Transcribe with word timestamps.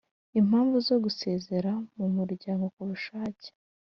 Impamvu 0.39 0.75
zo 0.87 0.95
gusezera 1.03 1.71
mu 1.97 2.07
muryango 2.15 2.65
ku 2.73 2.81
bushake 2.89 3.47